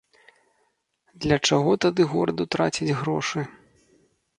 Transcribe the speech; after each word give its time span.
Для 1.27 1.37
чаго 1.49 1.71
тады 1.87 2.01
гораду 2.17 2.43
траціць 2.57 2.97
грошы? 3.05 3.41